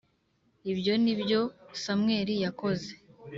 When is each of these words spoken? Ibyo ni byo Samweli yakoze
Ibyo 0.71 0.93
ni 1.03 1.13
byo 1.19 1.39
Samweli 1.81 2.33
yakoze 2.43 2.89